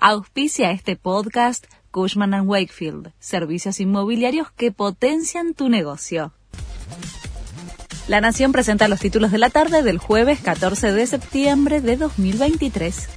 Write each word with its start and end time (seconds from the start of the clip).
Auspicia 0.00 0.70
este 0.70 0.94
podcast 0.94 1.66
Cushman⁇ 1.90 2.30
Wakefield, 2.46 3.12
servicios 3.18 3.80
inmobiliarios 3.80 4.52
que 4.52 4.70
potencian 4.70 5.54
tu 5.54 5.68
negocio. 5.68 6.32
La 8.06 8.20
Nación 8.20 8.52
presenta 8.52 8.86
los 8.86 9.00
títulos 9.00 9.32
de 9.32 9.38
la 9.38 9.50
tarde 9.50 9.82
del 9.82 9.98
jueves 9.98 10.38
14 10.38 10.92
de 10.92 11.04
septiembre 11.04 11.80
de 11.80 11.96
2023. 11.96 13.08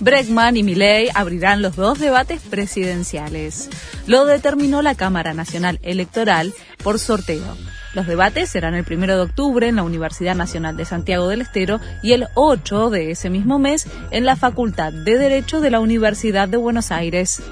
Bregman 0.00 0.56
y 0.56 0.62
Milley 0.62 1.10
abrirán 1.14 1.60
los 1.60 1.76
dos 1.76 1.98
debates 1.98 2.40
presidenciales. 2.40 3.68
Lo 4.06 4.24
determinó 4.24 4.80
la 4.80 4.94
Cámara 4.94 5.34
Nacional 5.34 5.78
Electoral 5.82 6.54
por 6.82 6.98
sorteo. 6.98 7.54
Los 7.94 8.06
debates 8.06 8.50
serán 8.50 8.74
el 8.74 8.84
1 8.88 9.06
de 9.06 9.20
octubre 9.20 9.66
en 9.66 9.76
la 9.76 9.82
Universidad 9.82 10.34
Nacional 10.34 10.76
de 10.76 10.84
Santiago 10.84 11.28
del 11.28 11.40
Estero 11.40 11.80
y 12.02 12.12
el 12.12 12.26
8 12.34 12.90
de 12.90 13.10
ese 13.10 13.30
mismo 13.30 13.58
mes 13.58 13.86
en 14.10 14.24
la 14.24 14.36
Facultad 14.36 14.92
de 14.92 15.16
Derecho 15.18 15.60
de 15.60 15.70
la 15.70 15.80
Universidad 15.80 16.48
de 16.48 16.58
Buenos 16.58 16.92
Aires. 16.92 17.42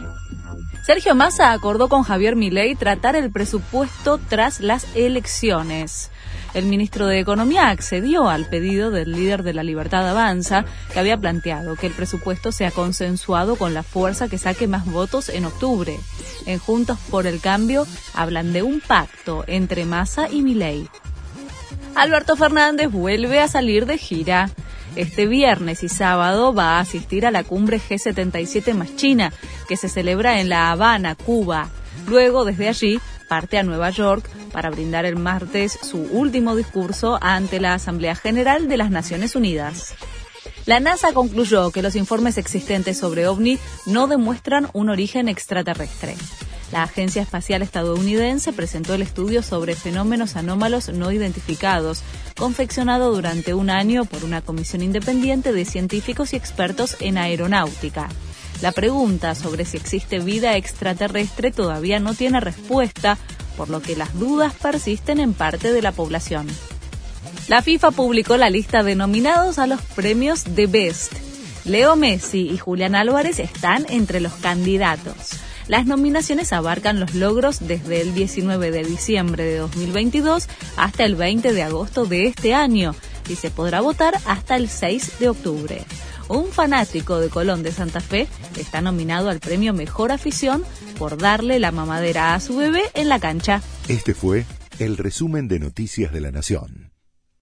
Sergio 0.86 1.16
Massa 1.16 1.50
acordó 1.50 1.88
con 1.88 2.04
Javier 2.04 2.36
Milei 2.36 2.76
tratar 2.76 3.16
el 3.16 3.32
presupuesto 3.32 4.20
tras 4.28 4.60
las 4.60 4.86
elecciones. 4.94 6.12
El 6.54 6.66
ministro 6.66 7.08
de 7.08 7.18
Economía 7.18 7.70
accedió 7.70 8.28
al 8.28 8.48
pedido 8.48 8.92
del 8.92 9.10
líder 9.10 9.42
de 9.42 9.52
la 9.52 9.64
Libertad 9.64 10.08
Avanza, 10.08 10.64
que 10.92 11.00
había 11.00 11.16
planteado 11.16 11.74
que 11.74 11.88
el 11.88 11.92
presupuesto 11.92 12.52
sea 12.52 12.70
consensuado 12.70 13.56
con 13.56 13.74
la 13.74 13.82
fuerza 13.82 14.28
que 14.28 14.38
saque 14.38 14.68
más 14.68 14.86
votos 14.86 15.28
en 15.28 15.46
octubre. 15.46 15.98
En 16.46 16.60
Juntos 16.60 17.00
por 17.10 17.26
el 17.26 17.40
Cambio 17.40 17.84
hablan 18.14 18.52
de 18.52 18.62
un 18.62 18.80
pacto 18.80 19.42
entre 19.48 19.86
Massa 19.86 20.28
y 20.30 20.40
Milei. 20.42 20.88
Alberto 21.96 22.36
Fernández 22.36 22.92
vuelve 22.92 23.40
a 23.40 23.48
salir 23.48 23.86
de 23.86 23.98
gira. 23.98 24.50
Este 24.96 25.26
viernes 25.26 25.82
y 25.82 25.90
sábado 25.90 26.54
va 26.54 26.78
a 26.78 26.80
asistir 26.80 27.26
a 27.26 27.30
la 27.30 27.44
cumbre 27.44 27.78
G77 27.78 28.72
más 28.72 28.96
China, 28.96 29.30
que 29.68 29.76
se 29.76 29.90
celebra 29.90 30.40
en 30.40 30.48
La 30.48 30.70
Habana, 30.70 31.14
Cuba. 31.14 31.68
Luego, 32.08 32.46
desde 32.46 32.68
allí, 32.68 32.98
parte 33.28 33.58
a 33.58 33.62
Nueva 33.62 33.90
York 33.90 34.28
para 34.52 34.70
brindar 34.70 35.04
el 35.04 35.16
martes 35.16 35.78
su 35.82 35.98
último 35.98 36.56
discurso 36.56 37.18
ante 37.20 37.60
la 37.60 37.74
Asamblea 37.74 38.14
General 38.14 38.68
de 38.68 38.76
las 38.78 38.90
Naciones 38.90 39.36
Unidas. 39.36 39.94
La 40.64 40.80
NASA 40.80 41.12
concluyó 41.12 41.70
que 41.70 41.82
los 41.82 41.94
informes 41.94 42.38
existentes 42.38 42.98
sobre 42.98 43.28
OVNI 43.28 43.58
no 43.86 44.06
demuestran 44.06 44.68
un 44.72 44.88
origen 44.88 45.28
extraterrestre. 45.28 46.16
La 46.72 46.82
Agencia 46.82 47.22
Espacial 47.22 47.62
Estadounidense 47.62 48.52
presentó 48.52 48.94
el 48.94 49.02
estudio 49.02 49.42
sobre 49.42 49.76
fenómenos 49.76 50.34
anómalos 50.34 50.88
no 50.88 51.12
identificados, 51.12 52.02
confeccionado 52.36 53.14
durante 53.14 53.54
un 53.54 53.70
año 53.70 54.04
por 54.04 54.24
una 54.24 54.42
comisión 54.42 54.82
independiente 54.82 55.52
de 55.52 55.64
científicos 55.64 56.32
y 56.32 56.36
expertos 56.36 56.96
en 57.00 57.18
aeronáutica. 57.18 58.08
La 58.62 58.72
pregunta 58.72 59.34
sobre 59.34 59.64
si 59.64 59.76
existe 59.76 60.18
vida 60.18 60.56
extraterrestre 60.56 61.52
todavía 61.52 62.00
no 62.00 62.14
tiene 62.14 62.40
respuesta, 62.40 63.16
por 63.56 63.70
lo 63.70 63.80
que 63.80 63.96
las 63.96 64.18
dudas 64.18 64.52
persisten 64.54 65.20
en 65.20 65.34
parte 65.34 65.72
de 65.72 65.82
la 65.82 65.92
población. 65.92 66.46
La 67.48 67.62
FIFA 67.62 67.92
publicó 67.92 68.36
la 68.36 68.50
lista 68.50 68.82
de 68.82 68.96
nominados 68.96 69.58
a 69.60 69.68
los 69.68 69.80
premios 69.82 70.42
The 70.42 70.66
Best. 70.66 71.12
Leo 71.64 71.94
Messi 71.94 72.48
y 72.48 72.58
Julián 72.58 72.96
Álvarez 72.96 73.38
están 73.38 73.86
entre 73.88 74.20
los 74.20 74.32
candidatos. 74.34 75.45
Las 75.68 75.86
nominaciones 75.86 76.52
abarcan 76.52 77.00
los 77.00 77.14
logros 77.14 77.66
desde 77.66 78.00
el 78.00 78.14
19 78.14 78.70
de 78.70 78.84
diciembre 78.84 79.44
de 79.44 79.58
2022 79.58 80.48
hasta 80.76 81.04
el 81.04 81.16
20 81.16 81.52
de 81.52 81.62
agosto 81.62 82.04
de 82.04 82.26
este 82.26 82.54
año 82.54 82.94
y 83.28 83.34
se 83.34 83.50
podrá 83.50 83.80
votar 83.80 84.14
hasta 84.26 84.56
el 84.56 84.68
6 84.68 85.18
de 85.18 85.28
octubre 85.28 85.84
un 86.28 86.48
fanático 86.48 87.20
de 87.20 87.28
Colón 87.28 87.62
de 87.62 87.72
Santa 87.72 88.00
Fe 88.00 88.26
está 88.56 88.80
nominado 88.80 89.30
al 89.30 89.40
premio 89.40 89.72
Mejor 89.72 90.12
Afición 90.12 90.64
por 90.98 91.18
darle 91.18 91.58
la 91.58 91.70
mamadera 91.70 92.34
a 92.34 92.40
su 92.40 92.56
bebé 92.56 92.82
en 92.94 93.08
la 93.08 93.20
cancha. 93.20 93.62
Este 93.88 94.14
fue 94.14 94.44
el 94.78 94.96
resumen 94.96 95.48
de 95.48 95.58
Noticias 95.60 96.12
de 96.12 96.20
la 96.20 96.32
Nación. 96.32 96.95